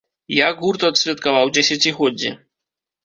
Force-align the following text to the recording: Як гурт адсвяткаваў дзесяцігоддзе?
Як 0.35 0.61
гурт 0.63 0.85
адсвяткаваў 0.89 1.53
дзесяцігоддзе? 1.59 2.31